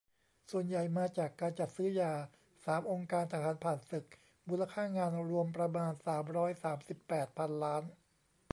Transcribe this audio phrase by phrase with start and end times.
[0.51, 2.13] ส่วนใหญ่มาจากการจัดซื้อยา
[2.65, 4.05] สาม องค์การทหารผ่านศึก
[4.47, 7.83] มูลค่างานรวมประมาณ สามร้อยสามสิบแปด พันล้าน